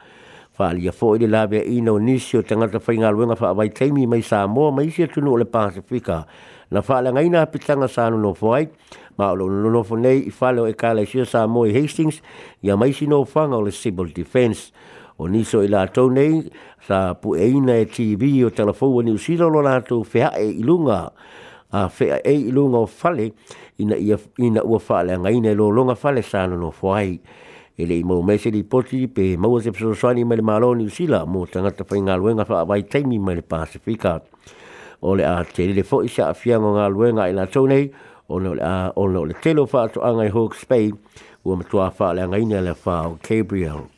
Fali 0.61 0.85
ya 0.85 0.91
foi 0.91 1.17
de 1.17 1.25
la 1.27 1.47
be 1.49 1.57
ino 1.57 1.97
nisio 1.97 2.43
tanga 2.45 2.67
ta 2.67 2.77
fainga 2.77 3.09
luenga 3.09 3.35
fa 3.35 3.51
vai 3.53 3.69
taimi 3.69 4.05
mai 4.05 4.21
sa 4.21 4.45
mo 4.45 4.69
mai 4.69 4.91
se 4.93 5.07
tu 5.07 5.19
no 5.21 5.33
le 5.35 5.45
pasifika. 5.45 6.25
Na 6.69 6.81
faala 6.81 7.09
la 7.09 7.17
ngaina 7.17 7.47
pitanga 7.49 7.87
sa 7.89 8.09
no 8.09 8.33
foi. 8.35 8.69
Ma 9.17 9.31
lo 9.33 9.49
no 9.49 9.69
no 9.73 9.81
fo 9.81 9.95
nei 9.95 10.25
i 10.29 10.29
falo 10.29 10.67
e 10.69 10.73
kala 10.77 11.03
sia 11.05 11.25
sa 11.25 11.47
mo 11.47 11.65
Hastings 11.65 12.21
ya 12.61 12.75
mai 12.77 12.91
sino 12.93 13.25
fanga 13.25 13.55
o 13.57 13.61
le 13.65 13.71
civil 13.71 14.11
defense. 14.13 14.71
O 15.17 15.25
niso 15.25 15.63
i 15.65 15.67
la 15.67 15.87
tau 15.87 16.09
nei 16.13 16.45
sa 16.85 17.15
pu 17.17 17.33
eina 17.33 17.73
e, 17.81 17.81
e 17.81 17.85
TV 17.89 18.45
o 18.45 18.49
telefou 18.51 19.01
ni 19.01 19.11
usilo 19.11 19.47
lo 19.49 19.61
la 19.65 19.81
tau 19.81 20.03
fea 20.03 20.29
e 20.37 20.45
ilunga. 20.61 21.09
A 21.73 21.89
fea 21.89 22.21
e 22.21 22.37
ilunga 22.37 22.77
o 22.85 22.85
fale 22.85 23.33
ina 23.79 24.61
ua 24.61 24.77
fa 24.79 25.01
la 25.01 25.17
ngaina 25.17 25.49
e 25.49 25.55
lo 25.55 25.69
longa 25.71 25.95
fale 25.95 26.21
sa 26.21 26.45
no 26.45 26.55
no 26.55 26.69
foi. 26.69 27.17
Fale 27.17 27.19
e 27.89 28.03
mo 28.03 28.19
imau 28.21 28.27
di 28.29 28.37
seri 28.37 28.63
poti 28.63 29.07
pe 29.07 29.35
maua 29.37 29.61
se 29.61 29.71
pesosani 29.71 30.23
mai 30.23 30.35
le 30.37 30.41
maaloni 30.43 30.85
usila 30.85 31.25
mo 31.25 31.45
tangata 31.45 31.83
whai 31.89 32.01
ngā 32.05 32.15
luenga 32.19 32.45
wha 32.47 32.59
awai 32.61 32.83
taimi 32.85 33.17
mai 33.19 33.41
Pasifika. 33.41 34.21
ole 35.01 35.17
le 35.21 35.25
a 35.25 35.43
te 35.43 35.65
rile 35.65 35.81
fo 35.83 36.01
isa 36.03 36.27
a 36.29 36.33
fianga 36.33 36.69
ngā 36.77 36.85
luenga 36.93 37.25
i 37.27 37.33
la 37.33 37.45
tau 37.47 37.65
nei, 37.65 37.89
o 38.29 38.37
le 38.37 38.49
le, 38.57 39.25
le 39.25 39.33
telo 39.41 39.65
wha 39.65 39.85
ato 39.89 40.01
angai 40.01 40.29
Hawke's 40.29 40.63
Bay, 40.69 40.91
ua 41.43 41.55
matua 41.55 41.89
wha 41.89 42.13
le 42.13 42.21
angai 42.21 42.45
nea 42.45 42.61
le 42.61 42.73
wha 42.85 43.07
o 43.09 43.17
Gabriel. 43.23 43.89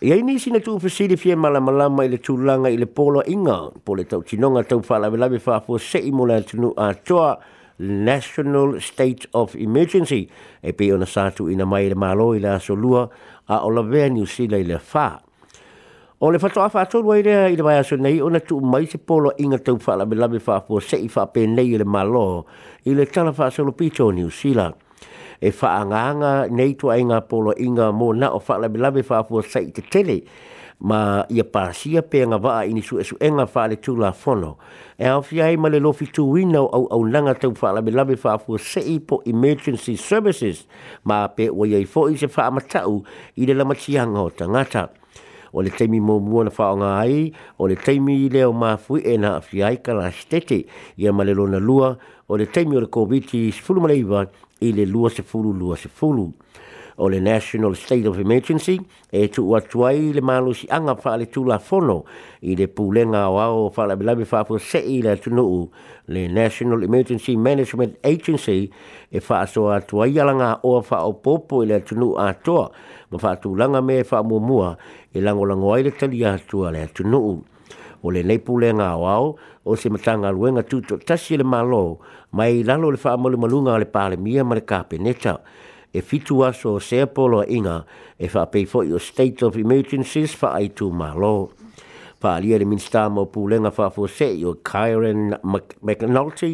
Ia 0.00 0.14
ini 0.14 0.38
na 0.52 0.60
tu 0.62 0.78
fesiri 0.78 1.16
fie 1.18 1.34
malamalama 1.34 2.04
i 2.06 2.06
ile 2.06 2.18
tu 2.22 2.36
langa 2.38 2.70
ile 2.70 2.86
polo 2.86 3.24
inga, 3.26 3.72
pole 3.84 4.04
tau 4.06 4.22
chinonga 4.22 4.62
tau 4.62 4.78
wha 4.86 4.98
lawe 5.02 5.16
lawe 5.18 5.38
fa 5.42 5.58
fua 5.60 5.78
se 5.80 5.98
i 5.98 6.12
mula 6.14 6.38
tunu 6.40 6.70
a 6.78 6.94
toa, 6.94 7.38
National 7.78 8.80
State 8.80 9.26
of 9.34 9.54
Emergency 9.54 10.26
e 10.62 10.72
pe 10.74 10.90
ona 10.92 11.06
satu 11.06 11.46
ina 11.48 11.64
mai 11.66 11.88
le 11.88 11.94
malo 11.94 12.34
i 12.34 12.40
le 12.42 12.48
aso 12.58 12.74
a 13.46 13.60
o 13.64 13.68
la 13.70 13.82
vea 13.82 14.08
ni 14.10 14.20
usila 14.22 14.56
i 14.58 14.64
le 14.66 14.78
fa. 14.78 15.22
O 16.20 16.26
le 16.30 16.38
fatoa 16.40 16.68
fa 16.70 16.80
atolua 16.84 17.16
i 17.22 17.22
rea 17.22 17.46
i 17.48 17.54
le 17.54 17.62
mai 17.62 17.82
nei 18.02 18.20
ona 18.20 18.40
tu 18.40 18.58
mai 18.60 18.86
se 18.86 18.98
polo 18.98 19.30
inga 19.38 19.58
tau 19.58 19.78
fa 19.78 19.94
la 19.94 20.04
me 20.04 20.16
lame 20.16 20.40
fa 20.40 20.56
apua 20.60 20.80
se 20.82 20.96
i 20.98 21.08
fa 21.08 21.26
pe 21.26 21.46
nei 21.46 21.76
le 21.78 21.84
malo 21.84 22.46
i 22.84 22.94
le 22.94 23.06
tala 23.06 23.32
fa 23.32 23.44
aso 23.46 23.62
lupito 23.64 24.10
ni 24.12 24.22
usila. 24.24 24.74
E 25.40 25.52
fa 25.52 25.76
anganga 25.78 26.48
nei 26.50 26.74
tu 26.74 26.88
a 26.90 26.96
inga 26.98 27.20
polo 27.22 27.54
inga 27.56 27.92
mo 27.92 28.10
na 28.12 28.30
o 28.32 28.40
fa 28.40 28.58
la 28.58 28.66
me 28.68 28.78
lame 28.78 29.04
fa 29.04 29.18
apua 29.22 29.42
se 29.42 29.60
i 29.62 29.70
te 29.70 29.82
tele 29.88 30.22
ma 30.78 31.26
ia 31.28 31.42
pasia 31.42 32.02
pe 32.06 32.22
nga 32.22 32.38
va 32.38 32.62
ini 32.62 32.82
su 32.82 33.02
su 33.02 33.16
enga 33.18 33.46
fa 33.46 33.66
tu 33.82 33.96
la 33.96 34.12
fono 34.12 34.58
e 34.96 35.06
au 35.08 35.22
fi 35.22 35.40
ai 35.40 35.56
male 35.56 35.78
lo 35.78 35.90
fi 35.92 36.06
tu 36.06 36.30
wino 36.30 36.68
au 36.70 36.86
au 36.90 37.04
langa 37.04 37.34
tau 37.34 37.54
fa 37.54 37.72
la 37.72 37.82
belabe 37.82 38.14
fa 38.16 38.38
fu 38.38 38.56
se 38.58 38.78
i 38.80 38.98
po 39.00 39.20
emergency 39.26 39.96
services 39.96 40.66
ma 41.04 41.26
pe 41.34 41.50
o 41.50 41.64
ye 41.66 41.84
fo 41.84 42.06
i 42.08 42.16
se 42.16 42.28
fa 42.28 42.46
matau 42.54 43.02
i 43.36 43.44
le 43.46 43.54
lama 43.54 43.74
tianga 43.74 44.20
o 44.22 44.30
tangata 44.30 44.88
o 45.52 45.60
le 45.62 45.70
teimi 45.70 45.98
mō 46.00 46.20
mua 46.22 46.44
na 46.44 46.50
whaonga 46.50 46.90
ai, 47.00 47.32
o 47.58 47.66
le 47.66 47.74
teimi 47.74 48.14
i 48.26 48.28
leo 48.28 48.52
mā 48.52 48.76
fui 48.78 49.00
e 49.00 49.16
na 49.18 49.40
awhi 49.40 49.62
ai 49.64 49.76
ka 49.82 49.96
stete 50.12 50.62
i 51.02 51.08
a 51.08 51.12
malelo 51.12 51.46
na 51.48 51.58
lua, 51.58 51.96
o 52.28 52.36
le 52.36 52.44
teimi 52.46 52.76
o 52.76 52.80
le 52.80 52.86
kōwiti 52.86 53.48
i 53.48 53.50
sefulu 53.50 53.80
maleiva 53.80 54.26
i 54.60 54.72
le 54.74 54.84
lua 54.84 55.08
sefulu, 55.10 55.52
lua 55.56 55.76
sefulu 55.76 56.34
o 56.98 57.08
le 57.08 57.20
National 57.20 57.74
State 57.76 58.06
of 58.08 58.18
Emergency 58.18 58.78
e 59.12 59.28
tu 59.28 59.54
atuai 59.54 60.12
le 60.12 60.20
si 60.54 60.66
anga 60.68 60.94
wha 60.94 61.16
le 61.16 61.26
tula 61.26 61.58
fono 61.60 62.04
i 62.42 62.56
le 62.56 62.66
pūlenga 62.66 63.28
o 63.30 63.38
au 63.38 63.70
wha 63.70 63.84
la 63.86 63.94
bilabi 63.94 64.24
wha 64.30 64.44
po 64.44 64.58
se 64.58 64.78
i 64.80 65.00
le 65.02 65.16
tunu 65.16 65.70
le 66.08 66.28
National 66.28 66.82
Emergency 66.82 67.36
Management 67.36 67.96
Agency 68.02 68.68
e 69.12 69.20
wha 69.28 69.40
aso 69.42 69.70
atuai 69.70 70.18
alanga 70.18 70.58
o 70.64 70.80
wha 70.82 71.04
o 71.06 71.12
popo 71.12 71.62
i 71.62 71.66
le 71.66 71.80
tunu 71.80 72.16
atoa 72.18 72.70
ma 73.12 73.18
wha 73.22 73.36
langa 73.56 73.80
me 73.84 74.02
wha 74.02 74.22
mua 74.22 74.76
e 75.14 75.20
lango 75.20 75.46
lango 75.46 75.72
ai 75.74 75.82
le 75.84 75.90
tali 75.92 76.24
atua 76.24 76.72
le 76.72 76.88
tunu 76.92 77.44
o 78.02 78.10
le 78.10 78.22
nei 78.24 78.38
pūlenga 78.40 78.98
o 78.98 79.06
au 79.06 79.36
o 79.64 79.76
se 79.76 79.88
matanga 79.88 80.30
luenga 80.34 80.64
tuto 80.66 80.96
tasi 80.98 81.36
le 81.38 81.44
malo 81.44 82.00
mai 82.32 82.64
lalo 82.66 82.90
le 82.90 82.98
wha 83.00 83.16
malunga 83.16 83.78
le 83.78 83.84
pālemia 83.86 84.42
ma 84.44 84.56
le 84.58 84.64
kāpeneta 84.66 85.38
e 85.92 86.00
fitu 86.02 86.42
aso 86.44 86.74
o 86.74 86.80
Seapolo 86.80 87.40
a 87.40 87.46
inga 87.48 87.84
e 88.20 88.26
whapei 88.28 88.66
fo'i 88.66 88.92
o 88.92 88.98
State 88.98 89.44
of 89.44 89.56
Emergencies 89.56 90.32
wha 90.42 90.50
ai 90.58 90.68
tū 90.68 90.88
mālo. 91.00 91.50
Wha 92.22 92.34
alia 92.36 92.58
le 92.58 92.66
minstā 92.66 93.06
mō 93.08 93.24
pūlenga 93.32 93.72
wha 93.78 93.88
fo 93.94 94.06
se 94.06 94.28
i 94.40 94.44
o 94.44 94.52
Kyron 94.54 95.36
McNulty, 95.44 96.52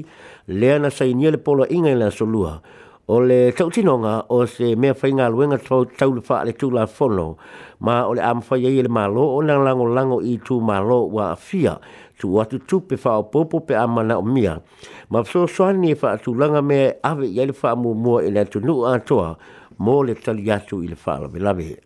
lea 0.48 0.78
na 0.78 0.90
sa 0.90 1.04
inia 1.04 1.32
le 1.34 1.38
polo 1.48 1.66
inga 1.70 1.90
i 1.90 1.98
la 1.98 2.10
solua, 2.12 2.58
o 3.06 3.20
le 3.20 3.50
tautinoga 3.52 4.22
o 4.30 4.46
se 4.46 4.74
mea 4.76 4.94
faigaluega 4.94 5.58
taule 5.98 6.22
la 6.44 6.52
tulafono 6.52 7.36
ma 7.80 8.02
o 8.06 8.14
le 8.14 8.22
a 8.22 8.34
mafai 8.34 8.64
ai 8.66 8.82
le 8.82 8.88
malo 8.88 9.34
o 9.36 9.42
na 9.42 9.54
lagolago 9.58 10.22
i 10.22 10.38
tumālo 10.38 11.06
ua 11.12 11.32
afia 11.32 11.78
tuu 12.18 12.40
atu 12.40 12.58
tupe 12.58 12.96
faaopoopo 12.96 13.60
pe 13.60 13.74
a 13.76 13.84
manaʻomia 13.86 14.58
ma 15.10 15.22
fesoasoani 15.22 15.90
e 15.92 15.98
langa 16.38 16.62
me 16.62 16.94
ave 17.02 17.26
i 17.26 17.40
ai 17.40 17.46
le 17.46 17.52
faamuamua 17.52 18.24
i 18.24 18.30
le 18.30 18.40
atunuu 18.40 18.86
atoa 18.88 19.36
mo 19.78 20.02
le 20.02 20.14
tali 20.14 20.50
atu 20.50 20.82
i 20.82 20.88
le 20.88 20.96
faalavelave 20.96 21.76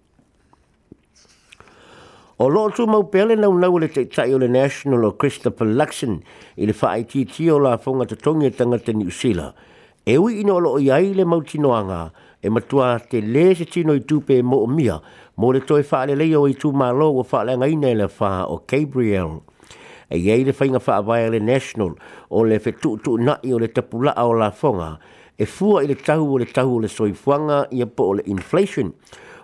o 2.39 2.49
loo 2.49 2.71
tumau 2.71 3.03
pea 3.11 3.27
le 3.27 3.35
naunau 3.35 3.75
o 3.75 3.79
le 3.79 3.89
taʻitaʻi 3.89 4.35
o 4.35 4.39
le 4.39 4.47
national 4.49 5.05
o 5.05 5.11
christopher 5.11 5.67
luxon 5.67 6.21
i 6.57 6.67
le 6.67 6.73
faaitiiti 6.73 7.51
o 7.51 7.59
lafoga 7.59 8.07
totogi 8.07 8.47
e 8.47 8.51
tagata 8.51 8.93
niusila 8.93 9.53
e 10.11 10.17
ui 10.17 10.41
ino 10.41 10.57
alo 10.57 10.71
o 10.81 10.81
iai 10.81 11.13
le 11.13 11.25
mautinoanga 11.27 12.11
e 12.41 12.49
matua 12.49 12.99
te 12.99 13.21
le 13.21 13.55
se 13.55 13.67
tino 13.69 13.93
i 13.93 14.01
tupe 14.07 14.41
mo 14.41 14.57
o 14.65 14.67
mia 14.67 14.97
mo 15.37 15.53
le 15.53 15.61
toi 15.61 15.85
whaale 15.87 16.15
lei 16.17 16.33
o 16.35 16.47
i 16.49 16.57
tū 16.57 16.71
mālo 16.73 17.11
o 17.13 17.21
whaale 17.21 17.59
ngai 17.61 17.77
nei 17.77 17.95
le 17.95 18.09
wha 18.19 18.47
o 18.49 18.63
Gabriel. 18.67 19.43
E 20.09 20.17
iai 20.17 20.45
le 20.49 20.55
whainga 20.59 20.81
wha 20.81 20.95
awai 20.97 21.29
le 21.29 21.41
National 21.45 21.93
o 22.31 22.43
le 22.43 22.57
whetu 22.57 22.97
tu 23.05 23.19
nai 23.21 23.53
o 23.53 23.59
le 23.59 23.69
tapulaa 23.69 24.25
o 24.25 24.33
la 24.33 24.51
fonga 24.51 24.97
e 25.37 25.45
fua 25.45 25.83
i 25.85 25.87
le 25.87 25.95
tahu 25.97 26.25
o 26.25 26.39
le 26.39 26.47
tahu 26.47 26.77
o 26.81 26.81
le 26.81 26.89
soifuanga 26.89 27.69
i 27.73 27.83
apo 27.83 28.05
o 28.09 28.15
le 28.17 28.23
inflation. 28.25 28.95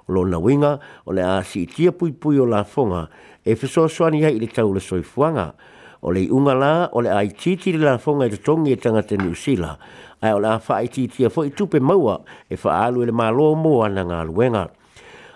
O 0.09 0.13
lo 0.17 0.25
na 0.25 0.39
winga 0.41 0.79
o 1.05 1.13
le 1.13 1.21
asi 1.23 1.61
i 1.69 1.69
tia 1.69 1.93
pui 1.93 2.13
pui 2.17 2.39
o 2.41 2.47
la 2.49 2.65
fonga 2.65 3.11
e 3.45 3.53
whesoa 3.53 3.85
swani 3.87 4.25
hai 4.25 4.33
i 4.37 4.41
le 4.41 4.49
tahu 4.49 4.71
o 4.73 4.75
le 4.81 4.81
soifuanga. 4.81 5.53
O 6.01 6.11
le 6.13 6.25
unga 6.33 6.53
la 6.57 6.73
o 6.93 7.01
le 7.05 7.11
ai 7.13 7.29
titi 7.37 7.73
le 7.77 7.85
la 7.85 7.99
fonga 7.99 8.25
i 8.27 8.31
te 8.31 8.41
tongi 8.41 8.73
e 8.73 8.77
tangata 8.77 9.15
New 9.17 9.35
Zealand 9.35 9.77
ai 10.25 10.33
ona 10.33 10.59
fa 10.59 10.81
iti 10.81 11.05
ti 11.09 11.29
fo 11.29 11.45
i 11.45 11.51
tupe 11.53 11.81
maua 11.81 12.17
e 12.49 12.57
fa 12.57 12.83
alu 12.89 13.03
e 13.03 13.07
le 13.13 13.13
malo 13.13 13.55
mo 13.55 13.83
ana 13.85 14.03
nga 14.09 14.25
luenga 14.25 14.65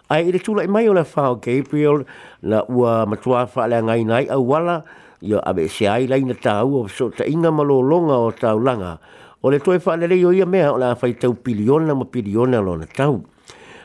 ai 0.09 0.29
ile 0.29 0.39
tula 0.41 0.65
mai 0.69 0.89
ona 0.89 1.05
fa 1.05 1.35
Gabriel 1.37 2.05
na 2.43 2.65
ua 2.69 3.05
matua 3.07 3.45
fa 3.47 3.67
le 3.69 3.81
ngai 3.85 4.05
nai 4.09 4.25
au 4.33 4.49
wala 4.49 4.85
yo 5.21 5.41
abe 5.45 5.69
se 5.69 5.85
ai 5.89 6.07
lai 6.09 6.25
na 6.25 6.33
tau 6.35 6.81
o 6.81 6.89
so 6.89 7.11
ta 7.13 7.25
inga 7.29 7.51
malo 7.53 7.81
longa 7.85 8.17
o 8.17 8.31
tau 8.33 8.57
langa 8.59 8.97
o 9.45 9.51
le 9.53 9.61
toi 9.61 9.77
fa 9.79 9.97
le 10.01 10.09
yo 10.17 10.31
ia 10.33 10.47
mea 10.49 10.73
ona 10.73 10.95
fa 10.97 11.07
i 11.13 11.13
tau 11.15 11.37
na 11.85 11.93
mo 11.95 12.05
piliona 12.09 12.61
lo 12.65 12.77
na 12.81 12.87
tau 12.89 13.25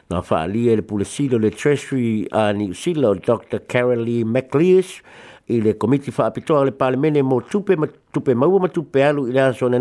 na 0.09 0.21
fa 0.23 0.43
ali 0.47 0.69
e 0.71 0.75
le 0.79 0.83
pulisilo 0.87 1.35
le 1.37 1.49
treasury 1.51 2.27
a 2.31 2.51
ni 2.55 2.71
silo 2.73 3.11
dr 3.13 3.59
carolee 3.67 4.23
mcleish 4.23 5.03
i 5.51 5.59
le 5.61 5.73
komiti 5.75 6.11
fa 6.15 6.25
apitoa 6.31 6.63
le 6.63 6.71
parlamene 6.71 7.19
mo 7.21 7.41
tupe 7.41 7.75
ma 7.75 7.87
tupe 8.13 8.31
ma 8.33 8.47
tupe 8.71 9.03
alu 9.03 9.27
i 9.27 9.31
le 9.35 9.41
aso 9.43 9.67
na 9.67 9.77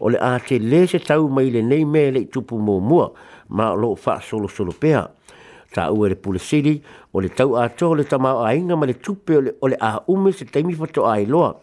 o 0.00 0.08
le 0.10 0.18
a 0.18 0.38
le 0.50 0.86
se 0.86 0.98
tau 0.98 1.28
mai 1.28 1.50
le 1.50 1.60
nei 1.62 1.84
me 1.84 2.10
le 2.10 2.24
tupu 2.28 2.56
mō 2.58 2.80
mua 2.80 3.12
ma 3.48 3.74
lo 3.74 3.94
fa 3.94 4.20
solo 4.20 4.48
solo 4.48 4.72
pea. 4.72 5.06
Ta 5.74 5.90
ua 5.90 6.08
le 6.08 6.14
pule 6.16 6.38
siri 6.38 6.82
o 7.12 7.20
le 7.20 7.28
tau 7.28 7.54
a 7.54 7.68
to 7.68 7.94
le 7.94 8.04
tamau 8.04 8.38
a 8.44 8.54
inga 8.54 8.76
ma 8.76 8.86
le 8.86 8.94
tupe 8.94 9.36
o 9.60 9.66
le, 9.68 9.76
a 9.80 10.00
ume 10.08 10.32
se 10.32 10.44
teimi 10.44 10.72
fato 10.74 11.06
a 11.06 11.20
iloa. 11.20 11.54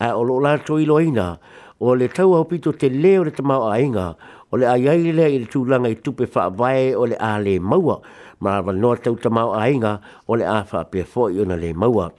A 0.00 0.14
o 0.16 0.22
lo 0.22 0.38
la 0.40 0.58
to 0.58 0.78
ilo 0.78 0.98
ina 1.00 1.38
o 1.80 1.94
le 1.94 2.08
tau 2.08 2.34
au 2.34 2.44
pito 2.44 2.72
te 2.72 2.88
le 2.90 3.18
o 3.18 3.24
le 3.24 3.30
tamau 3.32 3.66
a 3.70 3.80
inga 3.80 4.14
o 4.52 4.56
le 4.56 4.66
a 4.68 4.76
yaile 4.76 5.24
i 5.34 5.38
le 5.40 5.48
tūlanga 5.48 5.88
i 5.90 5.96
tupe 5.96 6.26
fa 6.28 6.48
vae 6.50 6.92
o 6.94 7.06
le 7.06 7.16
a 7.16 7.38
le 7.40 7.56
maua 7.60 7.98
ma 8.40 8.60
va 8.60 8.72
noa 8.72 8.96
tau 8.98 9.16
tamau 9.16 9.54
a 9.56 9.64
inga 9.70 9.98
o 10.28 10.36
le 10.36 10.44
a 10.44 10.60
fa 10.64 10.84
pia 10.84 11.04
fo 11.08 11.30
i 11.30 11.40
ona 11.40 11.56
le 11.56 11.72
maua. 11.72 12.12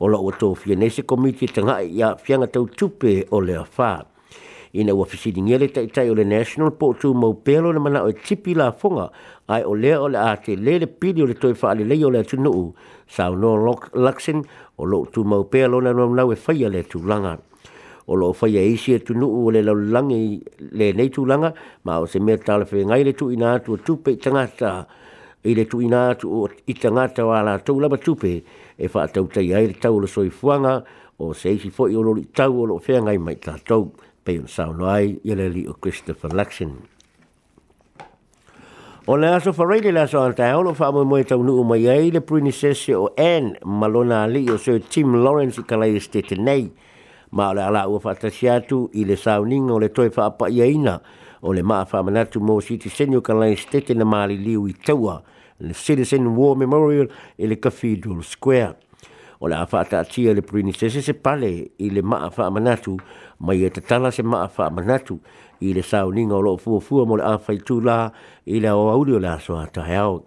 O 0.00 0.08
la 0.08 0.16
tō 0.16 0.54
fia 0.56 0.76
nese 0.76 1.02
komiti 1.04 1.44
tanga 1.52 1.80
i 1.84 2.00
a 2.02 2.14
fianga 2.16 2.46
tau 2.46 2.64
tupe 2.66 3.26
o 3.36 3.40
le 3.40 3.58
a 3.58 3.64
faa 3.68 4.04
ina 4.72 4.92
ua 4.94 5.04
fisidigia 5.06 5.58
le 5.58 5.66
taʻitai 5.66 6.10
o 6.10 6.14
le 6.14 6.24
national 6.24 6.70
po 6.70 6.90
o 6.90 6.92
tumau 6.94 7.34
pea 7.44 7.60
lona 7.60 7.78
manaʻo 7.80 8.10
e 8.10 8.12
tipi 8.12 8.54
lafoga 8.54 9.10
ae 9.48 9.64
o 9.64 9.74
lea 9.74 9.98
o 10.00 10.08
le 10.08 10.18
a 10.18 10.36
telē 10.36 10.78
le 10.80 10.86
pili 10.86 11.22
o 11.22 11.26
le 11.26 11.34
toe 11.34 11.54
faalelei 11.54 12.04
o 12.04 12.10
le 12.10 12.18
atunuu 12.22 12.72
sauno 13.08 13.56
luxon 13.96 14.44
o 14.78 14.84
loo 14.84 15.06
tumau 15.12 15.44
pea 15.50 15.66
lona 15.68 15.92
naunau 15.92 16.32
e 16.32 16.36
faia 16.36 16.68
le 16.70 16.82
tulaga 16.82 17.38
o 18.06 18.14
loo 18.14 18.32
faia 18.32 18.62
isi 18.62 18.92
e 18.94 18.98
tunuu 18.98 19.46
o 19.46 19.50
le 19.50 19.62
le 19.62 19.74
lenei 20.72 21.08
tulaga 21.10 21.52
ma 21.84 21.98
o 21.98 22.06
se 22.06 22.18
mea 22.20 22.38
ngai 22.38 23.04
le 23.04 23.12
tuuina 23.12 23.54
atu 23.54 23.72
o 23.74 23.76
tupe 23.76 24.10
i 24.12 24.16
tagata 24.16 24.86
i 25.42 25.54
le 25.54 25.64
tuuina 25.64 26.10
atu 26.10 26.46
i 26.66 26.74
tagata 26.74 27.26
o 27.26 27.30
a 27.32 27.42
latou 27.42 27.80
lava 27.80 27.96
tupe 27.98 28.42
e 28.78 28.88
faatautai 28.88 29.52
ai 29.52 29.66
le 29.66 29.74
tau 29.80 29.96
o 29.98 30.00
le 30.00 30.06
fuanga 30.30 30.84
o 31.18 31.34
se 31.34 31.50
isi 31.52 31.68
foʻi 31.70 31.96
o 31.98 32.02
loli 32.02 32.24
tau 32.34 32.62
o 32.62 32.66
loo 32.66 32.78
feagai 32.78 33.18
mai 33.18 33.34
tatou 33.34 33.90
pe 34.22 34.38
un 34.40 34.46
sao 34.46 34.72
noai 34.72 35.18
i 35.24 35.34
le 35.34 35.48
li 35.48 35.66
o 35.68 35.74
Christopher 35.80 36.32
Luxon. 36.32 36.72
O 39.06 39.16
le 39.16 39.26
aso 39.34 39.52
whareile 39.56 39.90
le 39.92 40.00
aso 40.04 40.20
an 40.20 40.34
te 40.34 40.42
haolo 40.44 40.74
wha 40.78 40.86
amoe 40.90 41.04
moe 41.08 41.24
tau 41.24 41.40
nuu 41.42 41.64
mai 41.64 41.86
ei 41.88 42.10
le 42.12 42.20
Bruni 42.20 42.52
Sese 42.52 42.94
o 42.94 43.12
Anne 43.16 43.56
Malona 43.64 44.22
Ali 44.24 44.44
o 44.50 44.56
Sir 44.58 44.80
Tim 44.90 45.14
Lawrence 45.24 45.60
i 45.60 45.64
kalai 45.64 45.96
estete 45.96 46.36
nei. 46.36 46.68
Ma 47.32 47.48
o 47.50 47.54
le 47.54 47.62
ala 47.64 47.86
ua 47.88 48.00
whatasi 48.02 48.48
atu 48.48 48.88
i 48.92 49.04
le 49.04 49.16
sao 49.16 49.44
ninga 49.44 49.72
o 49.74 49.78
le 49.80 49.88
toi 49.90 50.10
wha 50.14 50.26
apa 50.26 50.50
ina 50.50 51.00
o 51.42 51.52
le 51.54 51.62
maa 51.62 51.86
wha 51.92 52.02
manatu 52.02 52.40
mō 52.42 52.60
si 52.62 52.76
te 52.78 52.90
senio 52.90 53.20
kalai 53.20 53.54
estete 53.56 53.94
na 53.94 54.04
maali 54.04 54.36
liu 54.36 54.68
i 54.68 54.74
taua 54.74 55.16
le 55.60 55.72
Citizen 55.74 56.28
War 56.36 56.56
Memorial 56.56 57.06
i 57.36 57.44
e 57.44 57.46
le 57.46 57.56
Cathedral 57.58 58.22
Square 58.22 58.76
o 59.40 59.48
le 59.48 59.56
afa 59.56 59.84
ta 59.84 60.04
tia 60.04 60.34
le 60.34 60.42
prini 60.42 60.72
se 60.72 60.90
se 60.90 61.12
pale 61.14 61.70
i 61.78 61.90
le 61.90 62.02
ma 62.02 62.18
afa 62.26 62.50
manatu 62.50 62.96
mai 63.40 63.64
e 63.64 63.70
te 63.70 63.80
tala 63.80 64.10
se 64.12 64.22
ma 64.22 64.44
afa 64.44 64.68
manatu 64.70 65.18
i 65.60 65.72
le 65.72 65.82
sao 65.82 66.10
ninga 66.12 66.34
o 66.36 66.40
lo 66.42 66.56
fua 66.58 66.80
fua 66.80 67.06
mo 67.06 67.16
le 67.16 67.22
afa 67.24 67.52
i 67.56 67.58
tu 67.58 67.80
la 67.80 68.12
i 68.46 68.60
le 68.60 68.70
o 68.70 68.90
auri 68.92 69.12
o 69.16 69.18
le 69.18 69.28
aso 69.28 69.56
ata 69.56 69.82
heo 69.88 70.20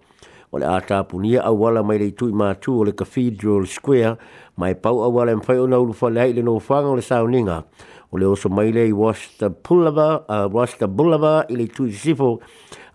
o 0.51 0.57
le 0.59 0.65
ata 0.65 1.03
punia 1.03 1.43
au 1.45 1.61
wala 1.61 1.83
mai 1.83 1.99
le 2.01 2.09
tui 2.11 2.33
matu 2.33 2.79
o 2.81 2.83
le 2.83 2.91
cathedral 2.91 3.67
square 3.67 4.17
mai 4.57 4.73
pau 4.75 5.03
au 5.05 5.13
wala 5.13 5.31
e 5.31 5.35
mfai 5.35 5.59
o 5.61 5.67
na 5.69 5.77
ulu 5.79 5.93
fa 5.93 6.09
le 6.09 6.33
le 6.33 6.41
no 6.41 6.57
fanga 6.59 6.89
o 6.89 6.95
le 6.95 7.01
sao 7.05 7.27
ninga 7.29 7.63
o 8.11 8.17
le 8.17 8.25
oso 8.25 8.49
mai 8.49 8.71
le 8.71 8.87
i 8.87 8.91
Washington 8.93 9.53
Boulevard, 9.61 10.25
uh, 10.29 10.49
Washington 10.49 10.89
Boulevard 10.89 11.45
i 11.53 11.55
le 11.55 11.67
tui 11.67 11.91
sifo 11.93 12.39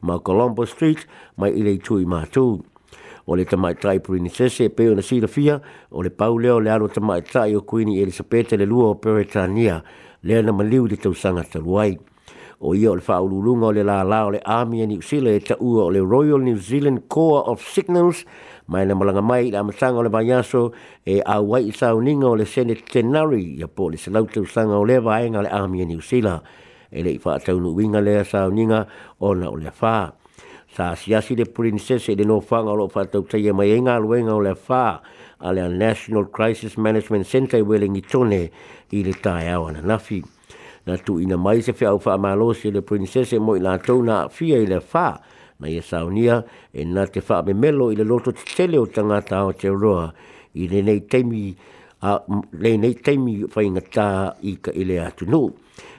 ma 0.03 0.19
Columbus 0.19 0.71
Street 0.75 1.07
mai 1.37 1.55
i 1.59 1.63
le 1.63 1.79
tui 1.79 2.05
matu 2.07 2.59
o 3.31 3.37
le 3.37 3.45
tamai 3.45 3.75
tai 3.77 4.01
princese 4.01 4.65
e 4.65 4.69
peo 4.71 4.95
na 4.95 5.03
silafia 5.03 5.61
o 5.93 6.01
le 6.03 6.09
pau 6.11 6.39
leo 6.39 6.61
le 6.61 6.71
alo 6.73 6.89
tamai 6.89 7.21
tai 7.23 7.55
o 7.55 7.61
kuini 7.61 8.01
elisapeta 8.01 8.57
le 8.57 8.65
lua 8.65 8.89
o 8.91 8.95
peretania 8.97 9.85
lea 10.25 10.43
na 10.43 10.53
maliu 10.53 10.87
le 10.89 10.97
tausaga 10.97 11.45
taluai 11.45 11.99
o 12.65 12.73
ia 12.75 12.89
o 12.91 12.97
le 12.97 13.03
faaulūluga 13.05 13.69
o 13.69 13.73
le 13.77 13.85
lālā 13.85 14.23
o 14.25 14.31
le 14.33 14.41
amia 14.49 14.87
niusila 14.89 15.29
e 15.29 15.43
taʻua 15.45 15.85
o 15.85 15.91
le 15.93 16.01
royal 16.01 16.41
new 16.41 16.57
zealand 16.57 17.05
corps 17.13 17.45
of 17.53 17.61
signals 17.69 18.25
mai 18.67 18.87
na 18.89 18.97
malaga 18.97 19.21
mai 19.21 19.51
i 19.53 19.53
le 19.53 19.61
amataga 19.61 20.01
o 20.01 20.09
le 20.09 20.09
vaiaso 20.11 20.73
e 21.05 21.21
auai 21.21 21.69
i 21.69 21.73
sauniga 21.77 22.33
o 22.33 22.33
le 22.35 22.49
senetenari 22.49 23.59
ia 23.61 23.69
po 23.69 23.91
o 23.93 23.93
le 23.93 24.01
salau 24.01 24.25
tausaga 24.25 24.73
o 24.81 24.89
lea 24.89 25.05
vaega 25.05 25.45
le 25.45 25.53
amia 25.53 25.85
niusila 25.85 26.41
e 26.89 27.05
leʻi 27.05 27.21
faataunuuiga 27.27 28.01
lea 28.01 28.25
sauniga 28.25 28.87
ona 29.21 29.53
o 29.53 29.61
le 29.61 29.69
afā 29.69 30.17
sa 30.75 30.93
siasi 30.95 31.33
le 31.35 31.47
princesa 31.49 32.13
le 32.15 32.25
no 32.29 32.41
fanga 32.41 32.73
lo 32.77 32.89
fa 32.89 33.05
tau 33.09 33.23
tai 33.25 33.47
e 33.49 33.53
mai 33.53 33.77
nga 33.81 33.97
lo 33.97 34.09
nga 34.13 34.35
le 34.41 34.55
fa 34.55 35.01
ale 35.41 35.65
national 35.69 36.29
crisis 36.31 36.77
management 36.77 37.25
center 37.25 37.63
willing 37.65 37.97
i 37.97 38.03
tone 38.05 38.51
i 38.93 38.99
le 39.05 39.15
tai 39.21 39.49
ona 39.53 39.81
na 39.81 39.97
fi 39.99 40.21
na 40.85 40.97
tu 41.01 41.17
ina 41.21 41.37
mai 41.41 41.63
se 41.65 41.73
au 41.85 41.99
fa 41.99 42.17
malo 42.21 42.53
si 42.53 42.69
le 42.71 42.83
princesa 42.85 43.39
mo 43.41 43.57
i 43.57 43.61
la 43.65 43.79
tona 43.81 44.29
fi 44.29 44.47
i 44.53 44.67
le 44.69 44.81
fa 44.81 45.17
na 45.61 45.67
ia 45.69 45.81
saunia 45.83 46.45
e 46.71 46.85
na 46.85 47.07
te 47.09 47.21
fa 47.25 47.41
me 47.43 47.53
melo 47.57 47.89
i 47.91 47.97
le 47.97 48.05
loto 48.05 48.31
tele 48.33 48.77
o 48.79 48.85
tanga 48.87 49.25
o 49.45 49.53
te 49.57 49.69
roa 49.73 50.13
i 50.53 50.69
le 50.69 50.83
nei 50.85 51.01
taimi 51.07 51.57
a 52.05 52.13
le 52.53 52.73
nei 52.77 52.95
temi 53.01 53.45
fa 53.49 53.63
inga 53.65 53.81
ta 53.89 54.37
i 54.47 54.55
ka 54.61 54.71
ile 54.71 55.01
atu 55.03 55.25
nuu 55.27 55.51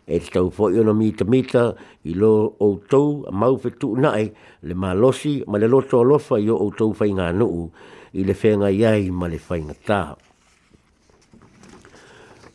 e 0.09 0.17
te 0.19 0.31
tau 0.33 0.49
fo 0.49 0.71
iona 0.73 0.93
mita 0.97 1.23
mita 1.29 1.69
i 2.09 2.15
lo 2.17 2.55
outou 2.65 3.27
a 3.29 3.31
mau 3.31 3.55
fetu 3.61 3.89
nae 3.95 4.31
le 4.65 4.73
malosi 4.73 5.43
ma 5.45 5.59
le 5.61 5.67
loto 5.69 5.99
alofa 6.01 6.39
i 6.41 6.49
o 6.49 6.57
outou 6.63 6.95
fai 6.97 7.13
ngā 7.13 7.27
nuu 7.37 7.67
i 8.17 8.25
le 8.25 8.33
whenga 8.41 8.71
iai 8.73 9.11
ma 9.19 9.27
le 9.29 9.37
fai 9.37 9.61
ngatā. 9.61 9.99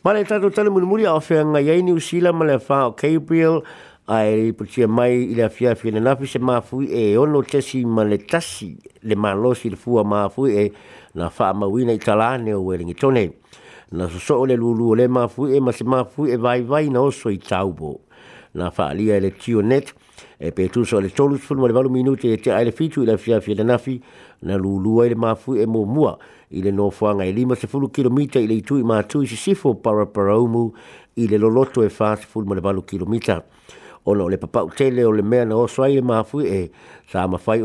Ma 0.05 0.13
le 0.13 0.25
tato 0.27 0.51
tale 0.51 0.69
muni 0.71 0.87
muri 0.87 1.07
au 1.07 1.21
whenga 1.29 1.61
iai 1.63 1.83
ni 1.87 1.95
usila 1.95 2.33
ma 2.35 2.45
le 2.45 2.59
whao 2.59 2.91
Gabriel 2.99 3.63
a 4.11 4.25
e 4.27 4.51
putia 4.53 4.89
mai 4.91 5.23
i 5.31 5.35
le 5.39 5.47
afia 5.47 5.77
fia 5.79 5.93
le 5.95 6.01
nafi 6.03 6.27
se 6.27 6.41
mafui 6.43 6.89
e 6.91 7.15
ono 7.17 7.41
tesi 7.43 7.85
ma 7.87 8.03
le 8.03 8.19
tasi 8.25 8.75
le 9.07 9.15
malosi 9.15 9.71
le 9.71 9.77
fua 9.79 10.03
mafui 10.03 10.57
e 10.59 10.73
na 11.15 11.31
wha 11.31 11.55
mawina 11.55 11.93
i 11.95 11.99
talane 12.03 12.51
o 12.53 12.63
welingitone. 12.67 12.67
Ma 12.67 12.83
le 12.83 12.91
tato 12.91 12.91
tale 12.91 12.91
muni 12.91 12.91
muri 12.91 12.91
au 12.91 12.91
whenga 12.91 12.91
iai 12.91 12.91
ni 12.91 12.91
usila 12.91 13.15
ma 13.15 13.23
le 13.23 13.31
whao 13.31 13.43
Gabriel 13.47 13.63
na 13.93 14.09
so 14.09 14.19
so 14.19 14.47
le 14.47 14.57
lulu 14.57 14.95
le 14.97 15.09
mafu 15.09 15.49
e 15.53 15.61
ma 15.61 15.73
se 15.73 15.85
mafu 15.85 16.26
e 16.29 16.37
vai 16.37 16.62
vai 16.62 16.88
na 16.88 17.00
oso 17.00 17.29
i 17.31 17.37
taubo 17.38 18.00
na 18.55 18.71
fa 18.71 18.88
alia 18.88 19.17
e 19.17 19.21
le 19.21 19.31
tio 19.31 19.61
net 19.61 19.93
e 20.41 20.50
pe 20.53 20.69
tu 20.69 20.85
so 20.85 21.00
le 21.00 21.09
tolu 21.11 21.37
sul 21.38 21.59
mo 21.59 21.67
le 21.67 21.73
valu 21.73 21.91
minute 21.91 22.25
e 22.33 22.37
te 22.38 22.50
aile 22.53 22.73
fitu 22.73 23.03
i 23.03 23.07
la 23.07 23.17
fia 23.17 23.41
fia 23.41 23.64
nafi 23.64 24.00
na 24.43 24.57
lulu 24.57 25.05
e 25.05 25.09
le 25.09 25.14
mafu 25.14 25.55
e 25.57 25.67
mo 25.67 25.85
mua 25.85 26.17
i 26.50 26.62
le 26.62 26.71
no 26.73 26.91
fuanga 26.91 27.25
i 27.25 27.33
lima 27.33 27.55
se 27.57 27.67
fulu 27.67 27.88
kilomita 27.91 28.38
i 28.41 28.47
le 28.47 28.55
itu 28.57 28.79
i 28.81 28.83
matu 28.83 29.23
i 29.23 29.26
si 29.26 29.37
sifo 29.37 29.75
para 29.75 30.07
paraumu 30.07 30.73
i 31.17 31.26
le 31.29 31.38
loloto 31.38 31.85
e 31.85 31.88
fa 31.88 32.17
se 32.17 32.25
fulu 32.25 32.47
mo 32.47 32.55
le 32.55 32.61
valu 32.61 32.83
kilomita 32.83 33.43
ona 34.07 34.25
o 34.25 34.29
le 34.29 34.37
papau 34.37 34.71
tele 34.71 35.05
o 35.05 35.12
le 35.12 35.23
mea 35.23 35.45
na 35.45 35.57
oso 35.57 35.83
ai 35.83 35.95
le 35.97 36.03
mafu 36.03 36.41
e 36.41 36.71
sa 37.09 37.29
mafai 37.29 37.62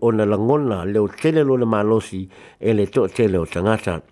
ona 0.00 0.24
langona 0.24 0.84
leo 0.84 1.08
tele 1.08 1.42
lo 1.44 1.56
le 1.56 1.64
malosi 1.66 2.28
e 2.60 2.72
le 2.72 2.86
to 2.86 3.08
tele 3.08 3.38
o 3.38 3.44
tangata 3.46 4.02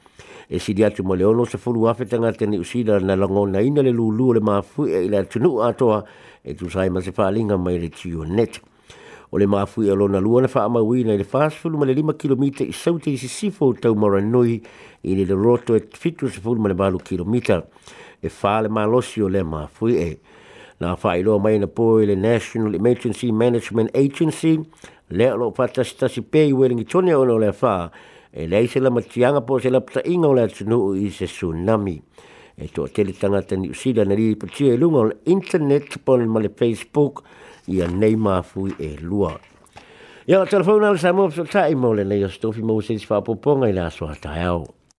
e 0.49 0.59
si 0.59 0.73
diatu 0.73 1.03
mo 1.03 1.15
le 1.15 1.25
ono 1.25 1.45
se 1.45 1.57
fulu 1.59 1.87
afe 1.87 2.05
tanga 2.05 2.31
tene 2.33 2.59
usida 2.59 2.99
na 3.01 3.15
lango 3.17 3.47
na 3.47 3.61
ina 3.61 3.83
le 3.83 3.91
lulu 3.91 4.35
le 4.35 4.41
maafu 4.41 4.87
e 4.87 5.07
ila 5.07 5.25
tunu 5.25 5.61
atoa 5.63 6.05
e 6.43 6.55
tu 6.55 6.69
sai 6.69 6.89
ma 6.91 7.01
se 7.01 7.13
faalinga 7.13 7.57
mai 7.57 7.79
le 7.79 7.89
tiyo 7.89 8.25
net. 8.25 8.61
O 9.33 9.39
le 9.39 9.47
mafu 9.47 9.83
e 9.83 9.91
alona 9.91 10.21
lua 10.23 10.43
na 10.43 10.49
faa 10.49 10.69
maui 10.69 11.03
na 11.03 11.13
ile 11.15 11.25
faas 11.25 11.55
fulu 11.55 11.79
ma 11.79 11.85
le 11.87 11.95
lima 11.95 12.13
kilomita 12.15 12.63
i 12.63 12.73
saute 12.73 13.11
i 13.11 13.17
sisifo 13.17 13.73
tau 13.75 13.95
maranoi 13.95 14.61
i 15.03 15.15
le 15.17 15.25
le 15.25 15.35
roto 15.35 15.75
e 15.75 15.81
fitu 15.91 16.29
se 16.29 16.41
fulu 16.41 16.61
ma 16.61 16.69
le 16.69 16.75
balu 16.75 16.99
kilomita 16.99 17.65
e 18.23 18.29
faa 18.29 18.61
le 18.63 18.69
maalosi 18.69 19.23
o 19.23 19.29
le 19.29 19.43
maafu 19.43 19.89
e. 19.89 20.19
Na 20.79 20.95
faa 20.97 21.17
ilo 21.17 21.39
mai 21.39 21.59
na 21.59 21.67
po 21.67 21.99
e 22.01 22.05
le 22.07 22.15
National 22.15 22.75
Emergency 22.75 23.33
Management 23.33 23.91
Agency 23.97 24.61
le 25.11 25.29
alo 25.31 25.51
fatasitasi 25.53 26.21
pe 26.23 26.45
i 26.47 26.53
welingi 26.53 26.85
ono 26.95 27.39
le 27.39 27.53
faa 27.53 27.91
e 28.37 28.49
lei 28.49 28.67
se 28.67 28.81
la 28.81 28.91
matianga 28.91 29.43
po 29.43 29.55
se 29.63 29.71
la 29.71 29.81
pta 29.81 30.01
inga 30.13 30.27
o 30.29 30.35
la 30.35 30.47
tunu 30.55 30.77
u 30.89 30.95
i 30.97 31.09
se 31.19 31.25
tsunami. 31.27 31.97
E 32.57 32.65
to 32.75 32.81
atele 32.85 33.13
tangata 33.21 33.55
ni 33.57 33.69
usila 33.75 34.03
na 34.05 34.15
li 34.19 34.35
patia 34.41 34.73
e 34.75 34.77
lunga 34.81 34.99
o 34.99 35.05
la 35.11 35.15
internet 35.35 35.87
po 36.05 36.13
le 36.19 36.27
male 36.35 36.51
Facebook 36.59 37.15
i 37.67 37.77
a 37.81 37.87
nei 37.87 38.17
mafui 38.25 38.73
e 38.87 38.91
lua. 39.07 39.33
Ia 40.29 40.41
o 40.41 40.47
telefona 40.51 40.91
le 40.91 40.99
sa 40.99 41.13
mopso 41.19 41.43
ta 41.53 41.63
i 41.69 41.75
mo 41.77 41.93
le 41.93 42.03
nei 42.03 42.23
o 42.25 42.29
stofi 42.29 42.63
mo 42.69 42.81
se 42.81 42.93
disfa 42.95 43.23
poponga 43.23 43.69
i 43.69 43.73
la 43.79 43.89
soa 43.97 44.17
tae 44.25 44.43
au. 44.53 44.84